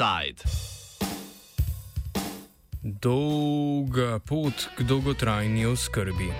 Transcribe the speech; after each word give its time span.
Offside. 0.00 0.40
Dolga 2.82 4.18
pot 4.24 4.68
k 4.76 4.82
dolgotrajni 4.82 5.66
oskrbi. 5.66 6.32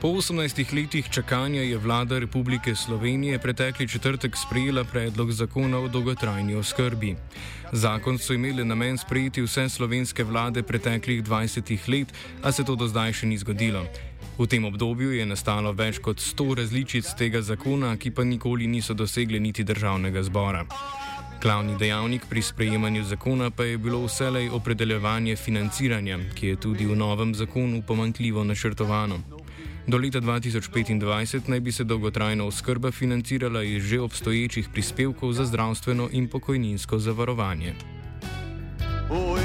Po 0.00 0.08
18 0.08 0.72
letih 0.72 1.08
čakanja 1.12 1.60
je 1.60 1.76
vlada 1.78 2.18
Republike 2.18 2.74
Slovenije 2.74 3.38
pretekli 3.38 3.88
četrtek 3.88 4.36
sprejela 4.36 4.84
predlog 4.84 5.32
zakona 5.32 5.78
o 5.78 5.88
dolgotrajni 5.88 6.54
oskrbi. 6.54 7.16
Zakon 7.72 8.18
so 8.18 8.32
imeli 8.32 8.64
namen 8.64 8.98
sprejeti 8.98 9.42
vse 9.42 9.68
slovenske 9.68 10.24
vlade 10.24 10.62
preteklih 10.62 11.22
20 11.22 11.88
let, 11.88 12.08
a 12.42 12.52
se 12.52 12.64
to 12.64 12.74
do 12.74 12.88
zdaj 12.88 13.12
še 13.12 13.26
ni 13.26 13.38
zgodilo. 13.38 13.84
V 14.40 14.46
tem 14.48 14.64
obdobju 14.64 15.12
je 15.12 15.24
nastalo 15.28 15.68
več 15.76 15.98
kot 16.00 16.16
100 16.16 16.44
različic 16.62 17.08
tega 17.12 17.42
zakona, 17.44 17.90
ki 18.00 18.08
pa 18.10 18.24
nikoli 18.24 18.64
niso 18.66 18.94
dosegli 18.96 19.36
niti 19.36 19.64
državnega 19.68 20.22
zbora. 20.24 20.62
Glavni 21.42 21.76
dejavnik 21.76 22.24
pri 22.24 22.42
sprejemanju 22.42 23.04
zakona 23.04 23.50
pa 23.50 23.68
je 23.68 23.76
bilo 23.76 24.00
vselej 24.06 24.48
opredeljevanje 24.48 25.36
financiranja, 25.36 26.16
ki 26.34 26.46
je 26.46 26.56
tudi 26.56 26.86
v 26.88 26.96
novem 26.96 27.34
zakonu 27.34 27.82
pomankljivo 27.84 28.44
načrtovano. 28.44 29.20
Do 29.86 30.00
leta 30.00 30.20
2025 30.24 31.48
naj 31.48 31.60
bi 31.60 31.72
se 31.72 31.84
dolgotrajna 31.84 32.44
oskrba 32.44 32.90
financirala 32.90 33.62
iz 33.62 33.84
že 33.84 34.00
obstoječih 34.00 34.68
prispevkov 34.72 35.32
za 35.32 35.44
zdravstveno 35.44 36.08
in 36.12 36.28
pokojninsko 36.28 36.98
zavarovanje. 36.98 37.74
Oh, 39.10 39.36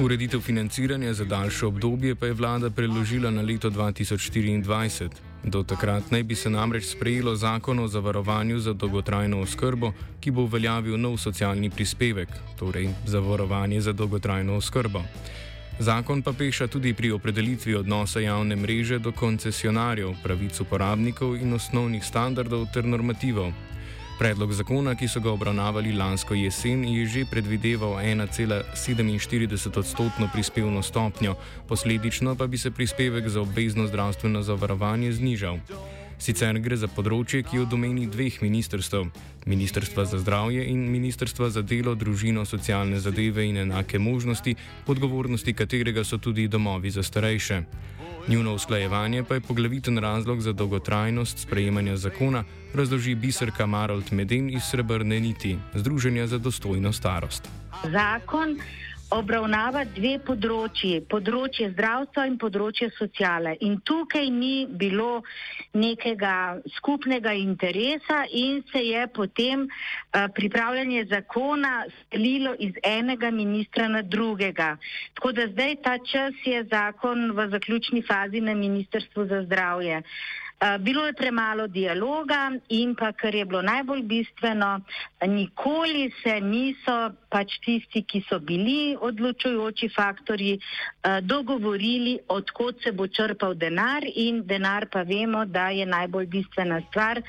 Ureditev 0.00 0.40
financiranja 0.40 1.14
za 1.14 1.24
daljše 1.24 1.66
obdobje 1.66 2.14
pa 2.14 2.26
je 2.26 2.32
vlada 2.32 2.70
preložila 2.70 3.30
na 3.30 3.42
leto 3.42 3.70
2024. 3.70 5.08
Do 5.44 5.62
takrat 5.62 6.10
naj 6.10 6.22
bi 6.22 6.34
se 6.34 6.50
namreč 6.50 6.84
sprejelo 6.84 7.36
zakon 7.36 7.78
o 7.78 7.88
zavarovanju 7.88 8.58
za 8.58 8.72
dolgotrajno 8.72 9.40
oskrbo, 9.40 9.92
ki 10.20 10.30
bo 10.30 10.42
uveljavil 10.42 11.00
nov 11.00 11.16
socialni 11.16 11.70
prispevek, 11.70 12.28
torej 12.58 12.88
zavarovanje 13.06 13.80
za 13.80 13.92
dolgotrajno 13.92 14.56
oskrbo. 14.56 15.02
Zakon 15.78 16.22
pa 16.22 16.32
peša 16.32 16.66
tudi 16.66 16.94
pri 16.94 17.10
opredelitvi 17.12 17.74
odnosa 17.74 18.20
javne 18.20 18.56
mreže 18.56 18.98
do 18.98 19.12
koncesionarjev, 19.12 20.14
pravic 20.22 20.60
uporabnikov 20.60 21.36
in 21.36 21.54
osnovnih 21.54 22.04
standardov 22.04 22.66
ter 22.74 22.84
normativov. 22.84 23.52
Predlog 24.16 24.52
zakona, 24.52 24.94
ki 24.96 25.08
so 25.12 25.20
ga 25.20 25.28
obravnavali 25.28 25.90
lansko 25.92 26.34
jesen, 26.34 26.86
je 26.88 27.04
že 27.06 27.24
predvideval 27.28 28.00
1,47 28.00 29.78
odstotno 29.78 30.28
prispevno 30.32 30.82
stopnjo, 30.82 31.34
posledično 31.68 32.34
pa 32.34 32.46
bi 32.46 32.58
se 32.58 32.70
prispevek 32.70 33.28
za 33.28 33.40
obvezno 33.40 33.86
zdravstveno 33.86 34.42
zavarovanje 34.42 35.12
znižal. 35.12 35.58
Sicer 36.18 36.56
gre 36.64 36.76
za 36.80 36.88
področje, 36.88 37.42
ki 37.44 37.56
je 37.58 37.64
v 37.66 37.68
domeni 37.68 38.06
dveh 38.08 38.40
ministrstv: 38.40 39.04
Ministrstva 39.44 40.06
za 40.08 40.18
zdravje 40.18 40.64
in 40.64 40.88
Ministrstva 40.88 41.50
za 41.52 41.60
delo, 41.60 41.92
družino, 41.94 42.46
socialne 42.48 42.96
zadeve 42.96 43.44
in 43.44 43.60
enake 43.66 43.98
možnosti, 43.98 44.56
odgovornosti 44.86 45.52
katerega 45.52 46.04
so 46.04 46.16
tudi 46.16 46.48
domovi 46.48 46.90
za 46.90 47.04
starejše. 47.04 47.60
Njuno 48.28 48.54
usklajevanje 48.54 49.24
pa 49.24 49.34
je 49.34 49.40
poglaviten 49.40 49.98
razlog 49.98 50.40
za 50.40 50.52
dolgotrajnost 50.52 51.38
sprejemanja 51.38 51.96
zakona, 51.96 52.44
razloži 52.74 53.14
biserka 53.14 53.66
Marold 53.66 54.12
Meden 54.12 54.50
iz 54.50 54.62
Srebrne 54.62 55.20
niti, 55.20 55.58
Združenja 55.74 56.26
za 56.26 56.38
dostojno 56.38 56.92
starost. 56.92 57.48
Zakon 57.84 58.58
obravnava 59.14 59.84
dve 59.94 60.16
področji, 60.26 61.00
področje 61.06 61.70
zdravstva 61.72 62.24
in 62.26 62.36
področje 62.42 62.88
sociale. 62.96 63.54
In 63.62 63.78
tukaj 63.86 64.26
ni 64.30 64.66
bilo 64.66 65.22
nekega 65.74 66.58
skupnega 66.78 67.34
interesa 67.38 68.24
in 68.30 68.62
se 68.72 68.82
je 68.82 69.06
potem 69.06 69.66
uh, 69.66 70.26
pripravljanje 70.34 71.06
zakona 71.12 71.84
stelilo 72.00 72.56
iz 72.58 72.74
enega 72.82 73.30
ministra 73.30 73.88
na 73.88 74.02
drugega. 74.02 74.74
Tako 75.14 75.32
da 75.32 75.46
zdaj 75.52 75.76
ta 75.84 75.98
čas 76.02 76.34
je 76.44 76.64
zakon 76.70 77.30
v 77.36 77.48
zaključni 77.54 78.02
fazi 78.02 78.40
na 78.40 78.54
Ministrstvu 78.54 79.26
za 79.30 79.44
zdravje. 79.46 80.02
Eh, 80.58 80.78
bilo 80.78 81.06
je 81.06 81.12
premalo 81.12 81.66
dialoga 81.66 82.50
in 82.68 82.94
pa, 82.94 83.12
kar 83.12 83.34
je 83.34 83.44
bilo 83.44 83.62
najbolj 83.62 84.02
bistveno, 84.02 84.80
nikoli 85.26 86.10
se 86.22 86.40
niso 86.40 86.94
pač 87.28 87.58
tisti, 87.64 88.02
ki 88.02 88.22
so 88.28 88.38
bili 88.40 88.96
odločujoči 89.00 89.90
faktori, 89.92 90.54
eh, 90.56 91.20
dogovorili, 91.20 92.18
odkot 92.28 92.80
se 92.82 92.92
bo 92.92 93.06
črpal 93.06 93.54
denar 93.54 94.08
in 94.14 94.46
denar 94.46 94.88
pa 94.88 95.02
vemo, 95.02 95.44
da 95.44 95.68
je 95.68 95.86
najbolj 95.86 96.26
bistvena 96.26 96.80
stvar 96.88 97.20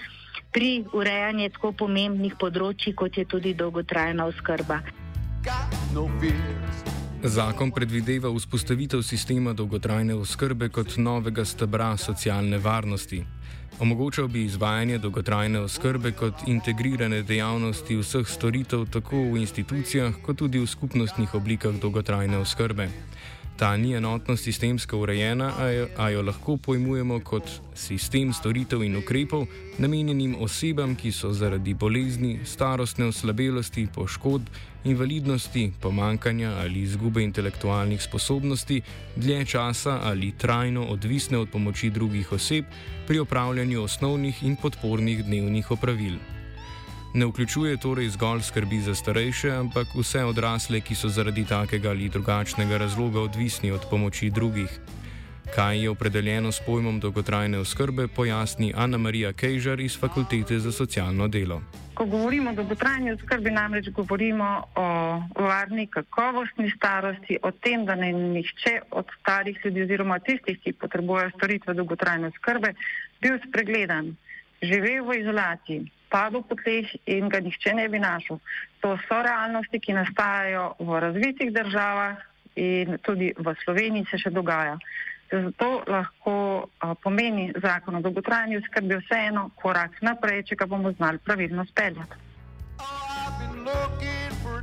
pri 0.54 0.86
urejanju 0.94 1.50
tako 1.50 1.72
pomembnih 1.72 2.38
področji, 2.40 2.96
kot 2.96 3.18
je 3.18 3.26
tudi 3.26 3.54
dolgotrajna 3.54 4.26
oskrba. 4.26 4.80
Got 5.44 5.76
no 5.94 6.08
fears. 6.22 7.07
Zakon 7.24 7.72
predvideva 7.72 8.30
vzpostavitev 8.30 9.02
sistema 9.02 9.54
dolgotrajne 9.54 10.14
oskrbe 10.14 10.70
kot 10.70 10.98
novega 10.98 11.46
stebra 11.46 11.98
socialne 11.98 12.58
varnosti. 12.58 13.24
Omogočal 13.80 14.28
bi 14.28 14.44
izvajanje 14.46 14.98
dolgotrajne 14.98 15.60
oskrbe 15.60 16.12
kot 16.12 16.44
integrirane 16.48 17.24
dejavnosti 17.24 17.98
vseh 17.98 18.28
storitev 18.28 18.86
tako 18.94 19.24
v 19.34 19.42
institucijah 19.42 20.14
kot 20.26 20.38
tudi 20.38 20.60
v 20.60 20.68
skupnostnih 20.68 21.34
oblikah 21.34 21.74
dolgotrajne 21.82 22.38
oskrbe. 22.38 22.90
Ta 23.58 23.78
ni 23.78 23.94
enotno 23.94 24.36
sistemsko 24.38 25.00
urejena, 25.02 25.54
a 25.58 25.70
jo, 25.74 25.88
a 25.98 26.10
jo 26.10 26.22
lahko 26.22 26.58
pojmujemo 26.58 27.20
kot 27.26 27.50
sistem 27.74 28.30
storitev 28.34 28.84
in 28.86 29.00
ukrepov, 29.00 29.48
namenjenim 29.82 30.36
osebam, 30.46 30.94
ki 30.96 31.12
so 31.12 31.32
zaradi 31.34 31.74
bolezni, 31.74 32.38
starostne 32.46 33.10
oslabelosti, 33.10 33.88
poškodb, 33.96 34.54
invalidnosti, 34.86 35.72
pomankanja 35.82 36.54
ali 36.62 36.86
izgube 36.86 37.24
intelektualnih 37.24 38.02
sposobnosti 38.02 38.82
dlje 39.16 39.46
časa 39.46 40.00
ali 40.04 40.32
trajno 40.38 40.86
odvisne 40.94 41.38
od 41.38 41.50
pomoči 41.50 41.90
drugih 41.90 42.32
oseb 42.32 42.66
pri 43.08 43.20
opravljanju 43.20 43.84
osnovnih 43.84 44.44
in 44.44 44.56
podpornih 44.56 45.26
dnevnih 45.26 45.72
opravil. 45.72 46.37
Ne 47.18 47.26
vključuje 47.26 47.78
torej 47.78 48.10
zgolj 48.10 48.42
skrbi 48.42 48.78
za 48.80 48.94
starejše, 48.96 49.50
ampak 49.52 49.88
vse 49.98 50.20
odrasle, 50.24 50.82
ki 50.86 50.96
so 50.96 51.10
zaradi 51.10 51.46
takega 51.50 51.90
ali 51.90 52.10
drugačnega 52.10 52.78
razloga 52.78 53.22
odvisni 53.22 53.72
od 53.72 53.88
pomoči 53.90 54.30
drugih. 54.30 54.70
Kaj 55.56 55.82
je 55.82 55.90
opredeljeno 55.90 56.52
s 56.52 56.62
pojmom 56.66 57.00
dolgotrajne 57.00 57.58
oskrbe, 57.58 58.06
pojasni 58.08 58.74
Ana 58.76 58.98
Marija 58.98 59.34
Kejžar 59.34 59.80
iz 59.80 59.98
Fakultete 60.00 60.60
za 60.60 60.72
socialno 60.72 61.28
delo. 61.28 61.62
Ko 61.94 62.06
govorimo 62.06 62.52
o 62.52 62.54
dolgotrajni 62.54 63.12
oskrbi, 63.12 63.52
namreč 63.52 63.90
govorimo 63.90 64.64
o 64.76 64.88
varni, 65.42 65.88
kakovostni 65.88 66.70
starosti, 66.78 67.40
o 67.44 67.52
tem, 67.52 67.86
da 67.86 67.96
ne 67.96 68.14
nihče 68.14 68.80
od 68.92 69.06
starih 69.22 69.58
ljudi 69.66 69.90
oziroma 69.90 70.20
tistih, 70.20 70.62
ki 70.64 70.74
potrebujejo 70.74 71.34
storitve 71.38 71.74
dolgotrajne 71.74 72.28
oskrbe, 72.28 72.74
bil 73.22 73.42
spregledan, 73.50 74.16
živel 74.62 75.06
v 75.10 75.22
izolaciji 75.26 75.97
padel 76.10 76.44
po 76.44 76.56
tleh 76.56 76.88
in 77.06 77.30
ga 77.30 77.40
nihče 77.40 77.74
ne 77.74 77.88
bi 77.90 78.00
našel. 78.00 78.40
To 78.82 78.96
so 79.08 79.22
realnosti, 79.24 79.80
ki 79.80 79.94
nastajajo 79.94 80.76
v 80.80 81.00
razvitih 81.00 81.54
državah 81.54 82.18
in 82.56 82.98
tudi 83.06 83.34
v 83.38 83.56
Sloveniji 83.64 84.08
se 84.12 84.18
še 84.18 84.34
dogaja. 84.34 84.78
Zato 85.32 85.84
lahko 85.88 86.36
a, 86.80 86.96
pomeni 86.96 87.52
zakon 87.62 88.00
o 88.00 88.02
dolgotrajni 88.02 88.58
oskrbi 88.58 88.96
vseeno 89.02 89.50
korak 89.60 90.00
naprej, 90.02 90.46
če 90.48 90.56
ga 90.56 90.66
bomo 90.66 90.94
znali 90.96 91.20
pravilno 91.20 91.66
speljati. 91.68 92.26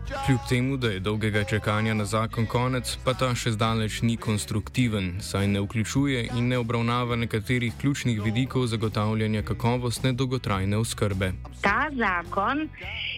Kljub 0.04 0.40
temu, 0.48 0.76
da 0.76 0.88
je 0.88 1.00
dolgega 1.00 1.44
čakanja 1.44 1.94
na 1.94 2.04
zakon 2.04 2.46
konec, 2.46 2.90
pa 3.04 3.14
ta 3.16 3.30
še 3.32 3.54
zdaleč 3.54 4.02
ni 4.04 4.18
konstruktiven, 4.20 5.14
saj 5.24 5.46
ne 5.48 5.62
vključuje 5.64 6.26
in 6.36 6.50
ne 6.52 6.58
obravnava 6.60 7.16
nekaterih 7.16 7.72
ključnih 7.80 8.20
vidikov 8.22 8.66
zagotavljanja 8.68 9.42
kakovostne 9.48 10.12
dolgotrajne 10.12 10.76
oskrbe. 10.76 11.32
Ta 11.64 11.88
zakon 11.96 12.68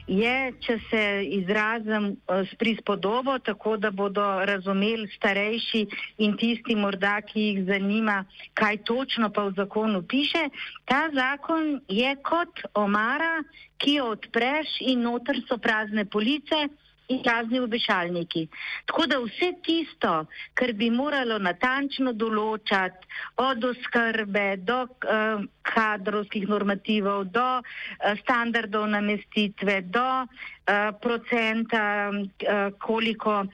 je, 0.07 0.53
če 0.63 0.79
se 0.91 1.03
izrazim 1.41 2.13
eh, 2.15 2.47
s 2.47 2.55
prispodobo, 2.55 3.39
tako 3.39 3.77
da 3.77 3.91
bodo 3.91 4.27
razumeli 4.47 5.11
starejši 5.17 5.87
in 6.23 6.39
tisti 6.39 6.79
morda, 6.79 7.19
ki 7.27 7.49
jih 7.51 7.63
zanima, 7.67 8.23
kaj 8.55 8.85
točno 8.87 9.31
pa 9.35 9.49
v 9.51 9.59
zakonu 9.59 10.03
piše. 10.07 10.49
Ta 10.85 11.09
zakon 11.15 11.81
je 11.89 12.15
kot 12.23 12.63
omara, 12.75 13.43
ki 13.79 13.99
jo 14.01 14.11
odpreš 14.17 14.81
in 14.81 15.03
noter 15.07 15.43
so 15.49 15.59
prazne 15.59 16.05
police 16.05 16.67
in 17.09 17.23
prazni 17.23 17.61
obešalniki. 17.61 18.49
Tako 18.87 19.07
da 19.07 19.19
vse 19.23 19.53
tisto, 19.63 20.15
kar 20.55 20.73
bi 20.73 20.91
moralo 20.91 21.39
natančno 21.39 22.13
določati 22.13 23.07
od 23.43 23.65
oskrbe 23.71 24.47
do 24.67 24.81
uh, 24.87 25.45
kadrovskih 25.71 26.49
normativov, 26.51 27.29
do 27.31 27.47
uh, 27.61 28.17
standardov 28.23 28.89
namestitve, 28.91 29.81
do 29.95 30.09
uh, 30.25 30.91
procenta, 31.03 32.11
uh, 32.11 32.75
koliko 32.83 33.45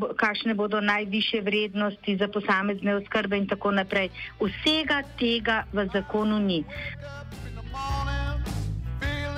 bo, 0.00 0.14
kakšne 0.16 0.54
bodo 0.56 0.80
najviše 0.80 1.40
vrednosti 1.44 2.16
za 2.16 2.28
posamezne 2.28 2.96
oskrbe 2.96 3.36
in 3.36 3.46
tako 3.46 3.76
naprej. 3.76 4.08
Vsega 4.40 5.02
tega 5.20 5.68
v 5.72 5.84
zakonu 5.92 6.40
ni. 6.40 6.64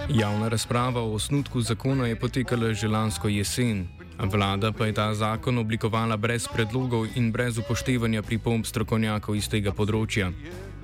Javna 0.09 0.49
razprava 0.49 1.01
o 1.01 1.15
osnutku 1.15 1.61
zakona 1.61 2.07
je 2.07 2.17
potekala 2.17 2.73
že 2.73 2.89
lansko 2.89 3.29
jesen. 3.29 3.89
Vlada 4.19 4.73
pa 4.73 4.87
je 4.87 4.93
ta 4.93 5.15
zakon 5.15 5.59
oblikovala 5.59 6.17
brez 6.17 6.49
predlogov 6.49 7.07
in 7.17 7.33
brez 7.33 7.59
upoštevanja 7.59 8.23
pripomb 8.23 8.67
strokovnjakov 8.67 9.37
iz 9.37 9.49
tega 9.49 9.73
področja. 9.73 10.31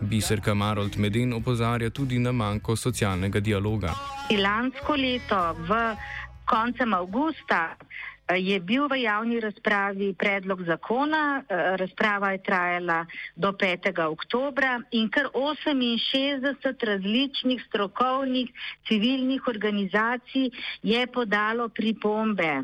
Biserka 0.00 0.54
Marold 0.54 0.96
Meden 0.96 1.32
opozarja 1.32 1.90
tudi 1.90 2.18
na 2.18 2.32
manjko 2.32 2.76
socialnega 2.76 3.40
dialoga. 3.40 3.94
Lansko 4.30 4.96
leto, 4.96 5.54
v 5.68 5.78
koncem 6.46 6.94
avgusta, 6.94 7.76
je 8.36 8.60
bil 8.60 8.88
v 8.88 9.02
javni 9.02 9.40
razpravi 9.40 10.14
predlog 10.14 10.62
zakona, 10.62 11.42
eh, 11.48 11.76
razprava 11.76 12.30
je 12.32 12.42
trajala 12.42 13.06
do 13.36 13.52
5. 13.52 14.04
oktobra 14.04 14.80
in 14.90 15.08
kar 15.08 15.30
68 15.32 16.84
različnih 16.84 17.64
strokovnih 17.68 18.50
civilnih 18.88 19.48
organizacij 19.48 20.50
je 20.82 21.06
podalo 21.06 21.68
pripombe. 21.68 22.62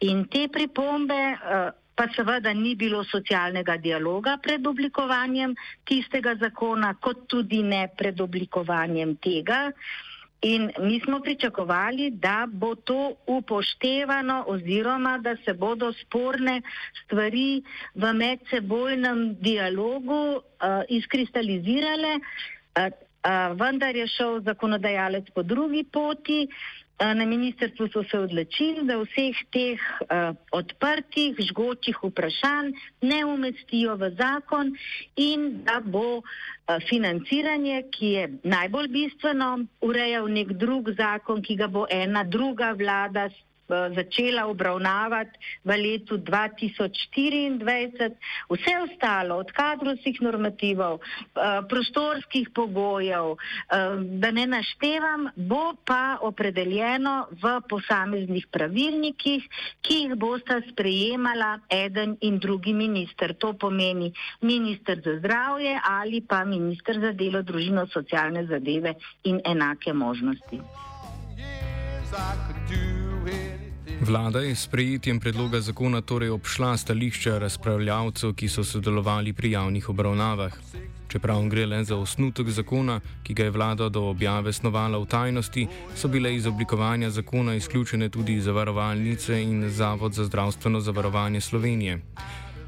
In 0.00 0.28
te 0.28 0.48
pripombe 0.48 1.14
eh, 1.14 1.70
pa 1.96 2.04
seveda 2.12 2.52
ni 2.52 2.74
bilo 2.76 3.04
socialnega 3.04 3.76
dialoga 3.76 4.36
pred 4.42 4.66
oblikovanjem 4.66 5.54
tistega 5.84 6.34
zakona, 6.36 6.94
kot 7.00 7.24
tudi 7.26 7.62
ne 7.62 7.88
pred 7.96 8.20
oblikovanjem 8.20 9.16
tega. 9.16 9.72
In 10.42 10.70
mi 10.78 11.00
smo 11.00 11.20
pričakovali, 11.20 12.10
da 12.10 12.46
bo 12.48 12.74
to 12.74 13.14
upoštevano 13.26 14.44
oziroma 14.46 15.18
da 15.18 15.36
se 15.44 15.54
bodo 15.54 15.92
sporne 15.92 16.62
stvari 17.04 17.62
v 17.94 18.12
medsebojnem 18.12 19.36
dialogu 19.40 20.36
uh, 20.36 20.42
izkristalizirale, 20.88 22.18
uh, 22.18 22.86
uh, 22.86 23.56
vendar 23.60 23.96
je 23.96 24.06
šel 24.06 24.40
zakonodajalec 24.40 25.30
po 25.34 25.42
drugi 25.42 25.84
poti. 25.92 26.46
Na 26.98 27.24
ministrstvu 27.28 27.88
so 27.92 28.02
se 28.10 28.18
odločili, 28.18 28.86
da 28.88 28.96
vseh 28.96 29.40
teh 29.52 29.80
uh, 30.00 30.32
odprtih, 30.56 31.36
žgočih 31.50 31.98
vprašanj 32.00 32.70
ne 33.04 33.18
umestijo 33.24 33.98
v 34.00 34.08
zakon 34.16 34.72
in 35.20 35.60
da 35.66 35.82
bo 35.84 36.06
uh, 36.16 36.24
financiranje, 36.88 37.82
ki 37.92 38.12
je 38.14 38.30
najbolj 38.48 38.88
bistveno, 38.88 39.50
urejal 39.84 40.30
nek 40.32 40.56
drug 40.56 40.88
zakon, 40.96 41.44
ki 41.44 41.58
ga 41.60 41.68
bo 41.68 41.84
ena 41.90 42.24
druga 42.24 42.72
vlada 42.72 43.28
Eh, 43.28 43.46
začela 43.68 44.46
obravnavati 44.46 45.38
v 45.64 45.70
letu 45.76 46.18
2024. 46.18 48.14
Vse 48.50 48.72
ostalo, 48.82 49.36
od 49.42 49.50
kadrovskih 49.52 50.22
normativov, 50.22 51.00
eh, 51.00 51.62
prostorskih 51.68 52.50
pogojev, 52.54 53.36
eh, 53.36 53.38
da 54.18 54.30
ne 54.30 54.46
naštevam, 54.46 55.30
bo 55.36 55.74
pa 55.84 56.18
opredeljeno 56.20 57.26
v 57.30 57.60
posameznih 57.68 58.46
pravilnikih, 58.50 59.42
ki 59.82 59.94
jih 59.94 60.14
bosta 60.14 60.60
sprejemala 60.70 61.60
eden 61.70 62.16
in 62.20 62.38
drugi 62.38 62.72
minister. 62.72 63.34
To 63.34 63.52
pomeni 63.52 64.12
minister 64.40 65.00
za 65.04 65.18
zdravje 65.18 65.80
ali 65.84 66.20
pa 66.20 66.44
minister 66.44 67.00
za 67.00 67.12
delo, 67.12 67.42
družino, 67.42 67.86
socialne 67.86 68.46
zadeve 68.46 68.94
in 69.24 69.40
enake 69.44 69.92
možnosti. 69.92 70.60
Yes, 71.36 72.95
Vlada 74.00 74.40
je 74.40 74.54
s 74.54 74.66
prejetjem 74.66 75.20
predloga 75.20 75.60
zakona 75.60 76.00
torej 76.00 76.28
obšla 76.30 76.76
stališča 76.76 77.38
razpravljavcev, 77.38 78.34
ki 78.34 78.48
so 78.48 78.64
sodelovali 78.64 79.32
pri 79.32 79.50
javnih 79.50 79.88
obravnavah. 79.88 80.52
Čeprav 81.08 81.48
gre 81.48 81.66
le 81.66 81.84
za 81.84 81.96
osnutek 81.96 82.48
zakona, 82.48 83.00
ki 83.22 83.34
ga 83.34 83.44
je 83.44 83.50
vlada 83.50 83.88
do 83.88 84.02
objave 84.10 84.52
snovala 84.52 84.98
v 84.98 85.06
tajnosti, 85.06 85.66
so 85.96 86.08
bile 86.08 86.34
iz 86.36 86.46
oblikovanja 86.46 87.10
zakona 87.10 87.54
izključene 87.54 88.08
tudi 88.08 88.40
zavarovalnice 88.40 89.42
in 89.42 89.70
Zavod 89.70 90.12
za 90.12 90.24
zdravstveno 90.24 90.80
zavarovanje 90.80 91.40
Slovenije. 91.40 91.98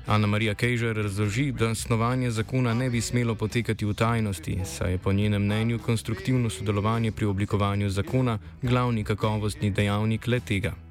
Ana 0.06 0.26
Marija 0.26 0.54
Kejžer 0.54 0.96
razloži, 0.96 1.52
da 1.52 1.74
snovanje 1.74 2.30
zakona 2.30 2.74
ne 2.74 2.90
bi 2.90 3.00
smelo 3.00 3.34
potekati 3.34 3.84
v 3.84 3.94
tajnosti, 3.94 4.58
saj 4.64 4.92
je 4.92 4.98
po 4.98 5.12
njenem 5.12 5.42
mnenju 5.42 5.78
konstruktivno 5.78 6.50
sodelovanje 6.50 7.12
pri 7.12 7.26
oblikovanju 7.26 7.90
zakona 7.90 8.38
glavni 8.62 9.04
kakovostni 9.04 9.70
dejavnik 9.70 10.26
le 10.26 10.40
tega 10.40 10.87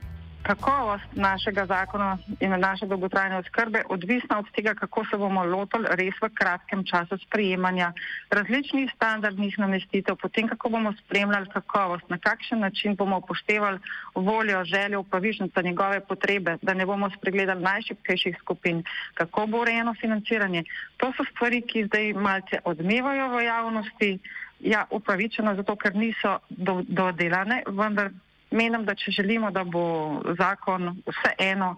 kakovost 0.48 1.04
našega 1.12 1.66
zakona 1.66 2.18
in 2.40 2.56
naše 2.60 2.86
dolgotrajne 2.86 3.38
oskrbe 3.38 3.84
odvisna 3.90 4.40
od 4.40 4.46
tega, 4.56 4.74
kako 4.74 5.06
se 5.06 5.18
bomo 5.18 5.44
lotili 5.44 5.88
res 6.00 6.16
v 6.22 6.30
kratkem 6.34 6.86
času 6.88 7.18
sprejemanja 7.26 7.92
različnih 8.32 8.92
standardnih 8.96 9.60
namestitev, 9.60 10.16
potem 10.16 10.48
kako 10.48 10.70
bomo 10.70 10.94
spremljali 11.04 11.52
kakovost, 11.54 12.10
na 12.10 12.18
kakšen 12.18 12.60
način 12.60 12.96
bomo 12.96 13.18
upoštevali 13.18 13.80
voljo, 14.16 14.64
željo 14.64 15.00
upravičenca, 15.00 15.62
njegove 15.62 16.00
potrebe, 16.00 16.58
da 16.62 16.74
ne 16.74 16.86
bomo 16.86 17.10
spregledali 17.18 17.64
najšipkejših 17.64 18.38
skupin, 18.40 18.84
kako 19.14 19.46
bo 19.46 19.62
urejeno 19.62 19.96
financiranje. 20.02 20.64
To 20.98 21.12
so 21.18 21.24
stvari, 21.32 21.62
ki 21.62 21.86
zdaj 21.86 22.14
malce 22.14 22.60
odmevajo 22.64 23.28
v 23.36 23.44
javnosti. 23.44 24.20
Ja, 24.60 24.88
upravičeno, 24.90 25.54
zato 25.56 25.76
ker 25.76 25.96
niso 25.96 26.40
do, 26.50 26.82
dodelane, 26.88 27.62
vendar 27.68 28.10
menim, 28.52 28.86
da 28.86 28.96
če 28.96 29.12
želimo, 29.12 29.52
da 29.52 29.64
bo 29.64 30.22
zakon 30.40 30.96
vseeno 31.08 31.76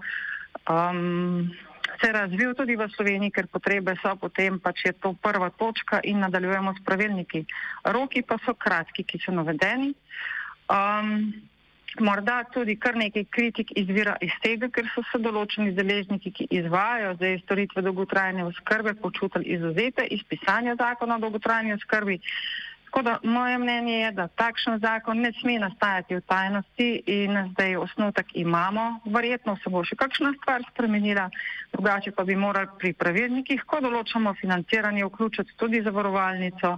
um, 0.69 1.49
se 2.01 2.11
razvil 2.11 2.53
tudi 2.53 2.75
v 2.75 2.87
Sloveniji, 2.95 3.33
ker 3.33 3.47
potrebe 3.47 3.95
so 4.01 4.15
potem 4.15 4.59
pač 4.59 4.85
je 4.85 4.93
to 4.93 5.13
prva 5.21 5.49
točka 5.49 5.99
in 6.03 6.19
nadaljujemo 6.19 6.73
s 6.77 6.83
pravilniki. 6.85 7.45
Roki 7.83 8.21
pa 8.21 8.37
so 8.45 8.53
kratki, 8.53 9.03
ki 9.03 9.19
so 9.25 9.33
navedeni. 9.35 9.93
Um, 10.69 11.33
morda 11.97 12.43
tudi 12.53 12.75
kar 12.77 12.95
nekaj 12.95 13.25
kritik 13.33 13.73
izvira 13.75 14.15
iz 14.21 14.31
tega, 14.43 14.69
ker 14.69 14.87
so 14.93 15.01
se 15.09 15.19
določeni 15.19 15.73
deležniki, 15.73 16.31
ki 16.31 16.47
izvajajo 16.61 17.15
zdaj 17.17 17.39
storitve 17.43 17.81
dolgotrajne 17.81 18.45
oskrbe, 18.45 18.93
počutili 19.01 19.57
izuzete 19.57 20.05
iz 20.05 20.21
pisanja 20.29 20.77
zakona 20.79 21.17
o 21.17 21.23
dolgotrajni 21.25 21.73
oskrbi. 21.73 22.19
Tako 22.89 23.01
da 23.01 23.17
moje 23.23 23.57
mnenje 23.57 23.93
je, 23.93 24.11
da 24.11 24.27
takšen 24.27 24.79
zakon 24.79 25.19
ne 25.21 25.29
sme 25.39 25.59
nastajati 25.59 26.15
v 26.15 26.21
tajnosti 26.25 26.87
in 27.05 27.37
zdaj 27.51 27.75
osnutek 27.75 28.25
imamo. 28.33 28.99
Verjetno 29.05 29.53
se 29.63 29.69
bo 29.69 29.83
še 29.85 29.93
kakšna 29.95 30.31
stvar 30.39 30.65
spremenila, 30.71 31.27
drugače 31.71 32.11
pa 32.17 32.25
bi 32.25 32.35
morali 32.35 32.73
pri 32.81 32.93
pravilnikih, 32.97 33.61
ko 33.69 33.83
določamo 33.85 34.33
financiranje, 34.41 35.05
vključiti 35.05 35.53
tudi 35.61 35.83
zavarovalnico, 35.85 36.73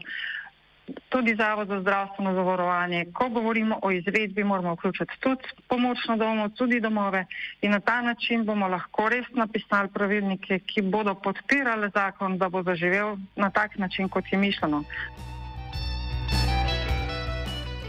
tudi 1.08 1.36
Zavod 1.40 1.72
za 1.72 1.80
zdravstveno 1.80 2.34
zavarovanje. 2.36 3.06
Ko 3.16 3.30
govorimo 3.30 3.80
o 3.82 3.92
izvedbi, 3.96 4.44
moramo 4.44 4.76
vključiti 4.76 5.20
tudi 5.24 5.48
pomočno 5.72 6.18
domo, 6.18 6.50
tudi 6.50 6.84
domove 6.84 7.26
in 7.62 7.72
na 7.72 7.80
ta 7.80 8.02
način 8.02 8.44
bomo 8.46 8.68
lahko 8.68 9.08
res 9.10 9.32
napisali 9.32 9.96
pravilnike, 9.96 10.60
ki 10.60 10.82
bodo 10.82 11.16
podpirali 11.16 11.88
zakon, 11.96 12.38
da 12.38 12.50
bo 12.50 12.68
zaživel 12.68 13.16
na 13.36 13.50
tak 13.50 13.78
način, 13.78 14.10
kot 14.10 14.28
je 14.32 14.38
mišljeno. 14.38 14.84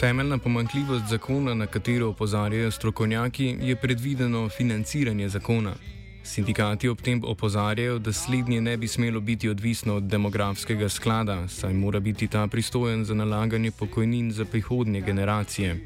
Temeljna 0.02 0.38
pomankljivost 0.38 1.04
zakona, 1.08 1.54
na 1.54 1.66
katero 1.66 2.08
opozarjajo 2.08 2.70
strokovnjaki, 2.70 3.56
je 3.60 3.76
predvideno 3.76 4.48
financiranje 4.48 5.28
zakona. 5.28 5.74
Sindikati 6.22 6.88
ob 6.88 7.00
tem 7.00 7.20
opozarjajo, 7.24 7.98
da 7.98 8.12
slednje 8.12 8.60
ne 8.60 8.76
bi 8.76 8.88
smelo 8.88 9.20
biti 9.20 9.48
odvisno 9.48 9.94
od 9.94 10.02
demografskega 10.02 10.88
sklada, 10.88 11.48
saj 11.48 11.74
mora 11.74 12.00
biti 12.00 12.26
ta 12.26 12.46
pristojen 12.46 13.04
za 13.04 13.14
nalaganje 13.14 13.70
pokojnin 13.70 14.32
za 14.32 14.44
prihodnje 14.44 15.00
generacije. 15.00 15.76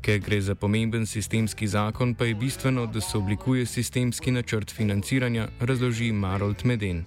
Ker 0.00 0.18
gre 0.18 0.40
za 0.40 0.54
pomemben 0.54 1.06
sistemski 1.06 1.68
zakon, 1.68 2.14
pa 2.14 2.24
je 2.24 2.34
bistveno, 2.34 2.86
da 2.86 3.00
se 3.00 3.18
oblikuje 3.18 3.66
sistemski 3.66 4.30
načrt 4.30 4.70
financiranja, 4.70 5.48
razloži 5.60 6.12
Marold 6.12 6.64
Meden. 6.64 7.04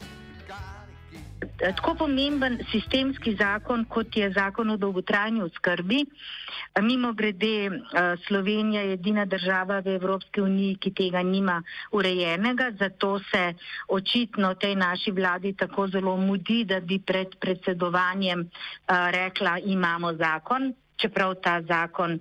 Eh, 1.41 1.47
tako 1.59 1.95
pomemben 1.95 2.57
sistemski 2.71 3.35
zakon, 3.35 3.85
kot 3.85 4.15
je 4.17 4.29
zakon 4.31 4.69
o 4.69 4.77
dolgotrajni 4.77 5.41
oskrbi. 5.43 5.99
Eh, 6.05 6.81
mimo 6.81 7.13
grede, 7.13 7.65
eh, 7.65 8.15
Slovenija 8.27 8.81
je 8.81 8.93
edina 8.93 9.25
država 9.25 9.79
v 9.79 9.95
Evropski 9.95 10.41
uniji, 10.41 10.75
ki 10.75 10.93
tega 10.93 11.23
nima 11.23 11.61
urejenega, 11.91 12.71
zato 12.79 13.19
se 13.31 13.53
očitno 13.87 14.53
tej 14.53 14.75
naši 14.75 15.11
vladi 15.11 15.53
tako 15.53 15.87
zelo 15.87 16.17
mudi, 16.17 16.63
da 16.63 16.79
bi 16.79 16.99
pred 16.99 17.35
predsedovanjem 17.39 18.49
rekla, 18.87 19.59
imamo 19.59 20.13
zakon, 20.13 20.73
čeprav 20.95 21.35
ta 21.35 21.61
zakon. 21.61 22.19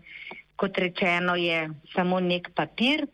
Kot 0.57 0.79
rečeno, 0.79 1.35
je 1.35 1.71
samo 1.95 2.21
nek 2.21 2.53
papir. 2.55 3.07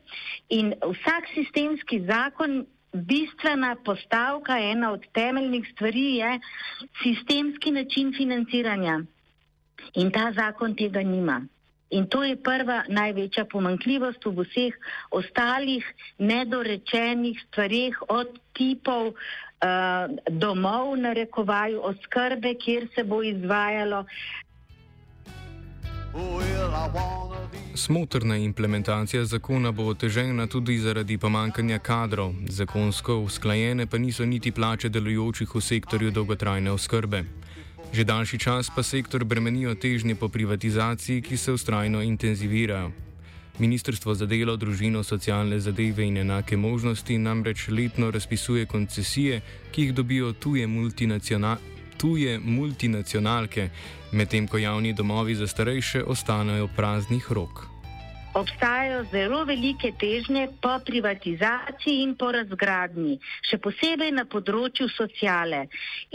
In 0.49 0.75
vsak 0.83 1.25
sistemski 1.35 2.03
zakon 2.05 2.67
bistvena 2.93 3.77
postavka, 3.85 4.59
ena 4.59 4.93
od 4.93 5.07
temeljnih 5.13 5.69
stvari 5.73 6.15
je 6.17 6.41
sistemski 7.03 7.71
način 7.71 8.13
financiranja. 8.17 9.01
In 9.95 10.11
ta 10.11 10.33
zakon 10.33 10.77
tega 10.77 11.03
nima. 11.03 11.41
In 11.91 12.07
to 12.07 12.23
je 12.25 12.37
prva 12.37 12.85
največja 12.89 13.45
pomankljivost 13.51 14.25
v 14.25 14.45
vseh 14.45 14.75
ostalih 15.11 15.87
nedorečenih 16.19 17.41
stvarih 17.49 17.99
od 18.09 18.39
tipov 18.55 19.11
uh, 19.11 19.17
domov, 20.31 20.95
na 20.97 21.13
rekovaju, 21.13 21.81
oskrbe, 21.83 22.55
kjer 22.55 22.87
se 22.95 23.05
bo 23.05 23.23
izvajalo. 23.23 24.05
Smotrna 27.75 28.37
implementacija 28.37 29.25
zakona 29.25 29.71
bo 29.73 29.85
otežena 29.87 30.47
tudi 30.47 30.79
zaradi 30.79 31.19
pomankanja 31.19 31.79
kadrov, 31.79 32.35
zakonsko 32.49 33.17
usklajene 33.17 33.87
pa 33.87 33.99
niso 33.99 34.27
niti 34.27 34.53
plače 34.53 34.89
delujočih 34.89 35.55
v 35.55 35.61
sektorju 35.61 36.11
dolgotrajne 36.11 36.71
oskrbe. 36.71 37.25
Že 37.93 38.05
daljši 38.05 38.39
čas 38.39 38.71
pa 38.77 38.83
sektor 38.83 39.25
bremenijo 39.25 39.75
težnje 39.75 40.15
po 40.15 40.29
privatizaciji, 40.29 41.23
ki 41.23 41.37
se 41.37 41.53
ustrajno 41.53 42.03
intenzivirajo. 42.03 42.91
Ministrstvo 43.59 44.15
za 44.15 44.27
delo, 44.27 44.57
družino, 44.57 45.03
socialne 45.03 45.61
zadeve 45.61 46.07
in 46.07 46.17
enake 46.17 46.57
možnosti 46.57 47.19
namreč 47.19 47.69
letno 47.69 48.11
razpisuje 48.11 48.67
koncesije, 48.67 49.41
ki 49.73 49.83
jih 49.83 49.95
dobijo 49.95 50.33
tuje, 50.33 50.67
multinacional 50.67 51.57
tuje 52.01 52.39
multinacionalke, 52.39 53.69
medtem 54.13 54.49
ko 54.49 54.59
javni 54.59 54.93
domovi 54.93 55.35
za 55.35 55.47
starejše 55.47 56.05
ostanejo 56.05 56.69
praznih 56.77 57.33
rok 57.33 57.71
obstajajo 58.35 59.05
zelo 59.11 59.45
velike 59.45 59.93
težnje 59.99 60.49
po 60.63 60.79
privatizaciji 60.87 62.03
in 62.03 62.15
po 62.15 62.31
razgradnji, 62.33 63.19
še 63.43 63.59
posebej 63.59 64.13
na 64.15 64.25
področju 64.25 64.87
sociale. 64.95 65.65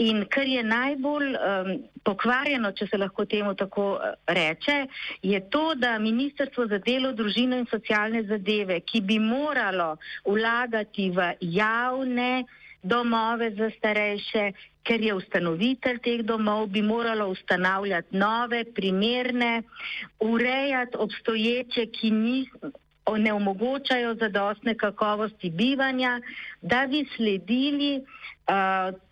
In 0.00 0.24
kar 0.32 0.48
je 0.48 0.62
najbolj 0.64 1.34
um, 1.36 1.72
pokvarjeno, 2.06 2.72
če 2.72 2.88
se 2.90 3.00
lahko 3.00 3.26
temu 3.28 3.54
tako 3.54 3.88
uh, 3.96 4.14
reče, 4.26 4.78
je 5.22 5.40
to, 5.52 5.74
da 5.76 5.98
Ministrstvo 6.00 6.68
za 6.72 6.80
delo, 6.80 7.12
družino 7.12 7.58
in 7.60 7.68
socialne 7.70 8.24
zadeve, 8.28 8.80
ki 8.80 9.04
bi 9.04 9.18
moralo 9.20 9.96
vlagati 10.24 11.10
v 11.12 11.32
javne 11.58 12.46
domove 12.86 13.50
za 13.50 13.70
starejše, 13.78 14.52
ker 14.82 15.00
je 15.02 15.14
ustanovitelj 15.14 15.98
teh 15.98 16.22
domov, 16.22 16.66
bi 16.66 16.82
moralo 16.82 17.28
ustanavljati 17.28 18.16
nove, 18.16 18.64
primerne, 18.74 19.62
urejati 20.20 20.96
obstoječe, 20.98 21.86
ki 21.86 22.10
niso 22.10 22.72
ne 23.18 23.32
omogočajo 23.32 24.14
zadostne 24.14 24.74
kakovosti 24.74 25.50
bivanja, 25.50 26.20
da 26.62 26.86
bi 26.90 27.04
sledili 27.16 28.02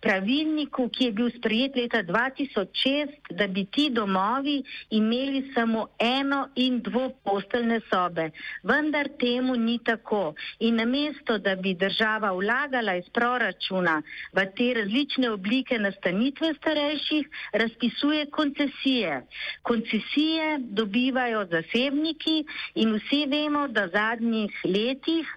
pravilniku, 0.01 0.87
ki 0.89 1.05
je 1.05 1.11
bil 1.11 1.29
sprejet 1.35 1.75
leta 1.75 2.03
2006, 2.03 3.33
da 3.35 3.47
bi 3.47 3.65
ti 3.65 3.89
domovi 3.91 4.63
imeli 4.89 5.51
samo 5.53 5.87
eno 5.99 6.47
in 6.55 6.79
dvoposteljne 6.81 7.79
sobe. 7.89 8.29
Vendar 8.63 9.09
temu 9.19 9.55
ni 9.55 9.79
tako. 9.83 10.33
In 10.59 10.75
namesto, 10.75 11.37
da 11.37 11.55
bi 11.55 11.73
država 11.73 12.31
vlagala 12.31 12.95
iz 12.95 13.09
proračuna 13.13 14.01
v 14.33 14.45
te 14.55 14.73
različne 14.73 15.29
oblike 15.29 15.79
nastanitve 15.79 16.53
starejših, 16.53 17.27
razpisuje 17.53 18.25
koncesije. 18.31 19.21
Koncesije 19.61 20.59
dobivajo 20.59 21.45
zasebniki 21.51 22.45
in 22.75 22.95
vsi 22.95 23.25
vemo, 23.27 23.67
da 23.67 23.85
v 23.85 23.91
zadnjih 23.91 24.61
letih 24.63 25.27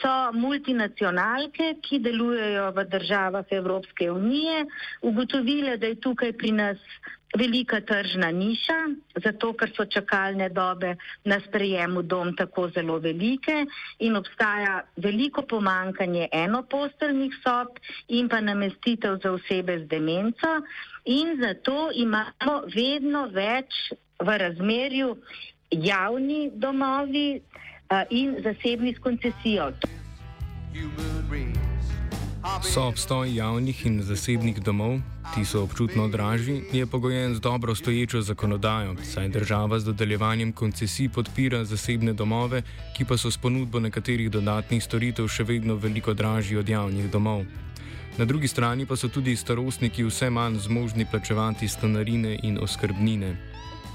so 0.00 0.14
multinacionalke, 0.34 1.76
ki 1.82 2.00
delujejo 2.02 2.70
v 2.74 2.84
državah 2.90 3.46
Evropske 3.50 4.10
unije, 4.10 4.66
ugotovile, 5.02 5.76
da 5.76 5.86
je 5.86 6.00
tukaj 6.00 6.32
pri 6.32 6.52
nas 6.52 6.78
velika 7.38 7.80
tržna 7.80 8.30
niša, 8.30 8.78
zato 9.24 9.52
ker 9.52 9.70
so 9.76 9.84
čakalne 9.86 10.48
dobe 10.48 10.96
na 11.24 11.38
sprejemu 11.40 12.02
dom 12.02 12.34
tako 12.36 12.68
zelo 12.74 12.98
velike 12.98 13.66
in 13.98 14.16
obstaja 14.16 14.80
veliko 14.96 15.42
pomankanje 15.42 16.28
enoposteljnih 16.32 17.36
sob 17.42 17.78
in 18.08 18.28
pa 18.28 18.40
namestitev 18.40 19.20
za 19.22 19.32
osebe 19.32 19.78
z 19.78 19.86
demenco 19.86 20.56
in 21.04 21.38
zato 21.40 21.90
imamo 21.94 22.62
vedno 22.74 23.28
več 23.30 23.92
v 24.18 24.38
razmerju 24.38 25.16
javni 25.70 26.50
domovi, 26.54 27.40
in 28.10 28.36
zasebni 28.42 28.94
s 28.94 28.98
koncesijo. 28.98 29.72
So 32.62 32.82
obstoj 32.88 33.34
javnih 33.34 33.86
in 33.86 34.02
zasebnih 34.02 34.60
domov, 34.62 35.00
ti 35.34 35.44
so 35.44 35.62
občutno 35.62 36.08
dražji, 36.08 36.62
je 36.72 36.86
pogojen 36.86 37.34
z 37.34 37.40
dobro 37.40 37.74
stoječo 37.74 38.22
zakonodajo, 38.22 38.96
saj 39.02 39.28
država 39.28 39.78
z 39.78 39.84
dodeljevanjem 39.84 40.52
koncesij 40.52 41.08
podpira 41.08 41.64
zasebne 41.64 42.12
domove, 42.12 42.62
ki 42.96 43.04
pa 43.04 43.16
so 43.16 43.30
s 43.30 43.38
ponudbo 43.38 43.80
nekaterih 43.80 44.30
dodatnih 44.30 44.84
storitev 44.84 45.28
še 45.28 45.44
vedno 45.44 45.74
veliko 45.74 46.14
dražji 46.14 46.56
od 46.56 46.68
javnih 46.68 47.10
domov. 47.10 47.44
Na 48.18 48.24
drugi 48.24 48.48
strani 48.48 48.86
pa 48.86 48.96
so 48.96 49.08
tudi 49.08 49.36
starostniki 49.36 50.04
vse 50.04 50.30
manj 50.30 50.58
zmožni 50.58 51.06
plačevati 51.10 51.68
stanarine 51.68 52.38
in 52.42 52.58
oskrbnine. 52.62 53.36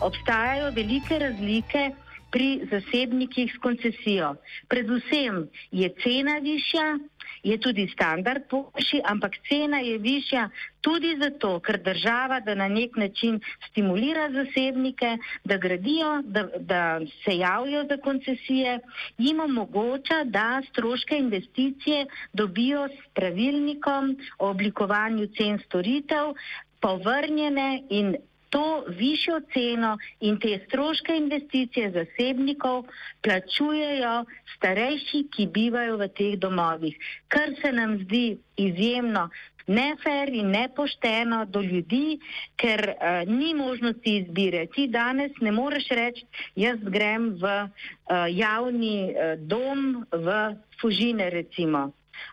Obstajajo 0.02 0.72
velike 0.76 1.20
razlike 1.20 1.92
pri 2.32 2.68
zasebnikih 2.72 3.52
s 3.56 3.58
koncesijo. 3.64 4.36
Predvsem 4.68 5.48
je 5.72 5.90
cena 6.04 6.40
višja, 6.44 6.98
je 7.44 7.58
tudi 7.58 7.88
standard 7.94 8.44
boljši, 8.52 9.02
ampak 9.06 9.38
cena 9.50 9.80
je 9.80 9.98
višja 9.98 10.50
tudi 10.82 11.16
zato, 11.22 11.60
ker 11.60 11.78
država 11.82 12.40
da 12.40 12.56
na 12.56 12.68
nek 12.68 12.98
način 12.98 13.40
stimulira 13.70 14.30
zasebnike, 14.34 15.18
da 15.44 15.58
gradijo, 15.58 16.22
da, 16.24 16.44
da 16.60 17.00
se 17.24 17.38
javljajo 17.38 17.86
za 17.90 17.98
koncesije, 17.98 18.80
jim 19.18 19.40
omogoča, 19.40 20.24
da 20.24 20.62
stroške 20.70 21.18
investicije 21.18 22.06
dobijo 22.34 22.88
s 22.88 23.14
pravilnikom 23.14 24.16
o 24.40 24.50
oblikovanju 24.50 25.28
cen 25.38 25.60
storitev 25.66 26.34
povrnjene 26.82 27.84
in 27.90 28.16
to 28.56 28.86
višjo 28.88 29.42
ceno 29.54 29.98
in 30.20 30.38
te 30.40 30.60
stroške 30.68 31.18
investicije 31.18 31.90
zasebnikov 31.92 32.86
plačujejo 33.22 34.14
starejši, 34.56 35.26
ki 35.36 35.48
bivajo 35.58 35.98
v 36.00 36.08
teh 36.20 36.38
domovih, 36.40 36.96
kar 37.28 37.52
se 37.62 37.72
nam 37.76 37.98
zdi 38.06 38.38
izjemno 38.56 39.26
nefer 39.68 40.30
in 40.30 40.54
nepošteno 40.54 41.42
do 41.46 41.62
ljudi, 41.62 42.20
ker 42.56 42.94
uh, 42.94 43.28
ni 43.28 43.52
možnosti 43.54 44.16
izbire. 44.22 44.66
Ti 44.76 44.88
danes 44.88 45.36
ne 45.42 45.52
moreš 45.52 45.90
reči, 46.00 46.26
jaz 46.56 46.80
grem 46.80 47.34
v 47.42 47.54
uh, 47.66 48.26
javni 48.30 48.98
uh, 49.10 49.36
dom 49.42 50.06
v 50.12 50.40
Fužine 50.80 51.30
recimo 51.30 51.90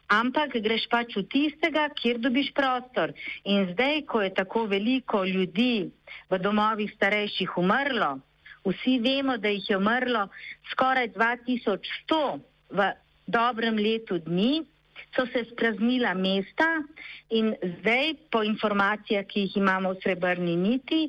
ampak 0.08 0.56
greš 0.62 0.86
pač 0.90 1.16
v 1.16 1.24
tistega, 1.28 1.88
kjer 1.96 2.20
dobiš 2.22 2.52
prostor. 2.56 3.12
In 3.44 3.72
zdaj, 3.72 4.02
ko 4.06 4.22
je 4.22 4.34
tako 4.34 4.66
veliko 4.66 5.24
ljudi 5.24 5.90
v 6.30 6.38
domovih 6.38 6.92
starejših 6.96 7.56
umrlo, 7.58 8.18
vsi 8.64 8.98
vemo, 9.02 9.36
da 9.36 9.48
jih 9.48 9.70
je 9.70 9.76
umrlo 9.76 10.28
skoraj 10.72 11.12
2100 11.16 12.40
v 12.70 12.92
dobrem 13.26 13.76
letu 13.76 14.18
dni, 14.18 14.64
so 15.14 15.26
se 15.32 15.44
spraznila 15.50 16.14
mesta 16.14 16.82
in 17.30 17.54
zdaj, 17.78 18.14
po 18.30 18.42
informacijah, 18.42 19.24
ki 19.26 19.46
jih 19.46 19.56
imamo 19.56 19.92
v 19.92 20.00
Srebrni 20.02 20.56
niti, 20.56 21.08